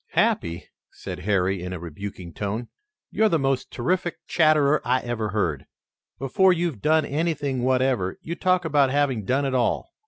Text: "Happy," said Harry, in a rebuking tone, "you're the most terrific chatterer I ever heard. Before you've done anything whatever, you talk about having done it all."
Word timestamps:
"Happy," 0.13 0.65
said 0.91 1.19
Harry, 1.29 1.61
in 1.61 1.73
a 1.73 1.79
rebuking 1.79 2.33
tone, 2.33 2.69
"you're 3.11 3.29
the 3.29 3.37
most 3.37 3.69
terrific 3.69 4.17
chatterer 4.25 4.81
I 4.83 5.01
ever 5.01 5.29
heard. 5.29 5.67
Before 6.17 6.51
you've 6.51 6.81
done 6.81 7.05
anything 7.05 7.61
whatever, 7.61 8.17
you 8.23 8.33
talk 8.33 8.65
about 8.65 8.89
having 8.89 9.25
done 9.25 9.45
it 9.45 9.53
all." 9.53 9.91